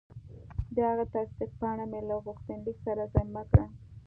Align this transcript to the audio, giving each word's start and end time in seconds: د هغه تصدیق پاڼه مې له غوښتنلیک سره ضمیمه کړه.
د 0.73 0.75
هغه 0.89 1.05
تصدیق 1.15 1.51
پاڼه 1.59 1.85
مې 1.91 2.01
له 2.09 2.15
غوښتنلیک 2.25 2.77
سره 2.87 3.03
ضمیمه 3.13 3.43
کړه. 3.49 3.65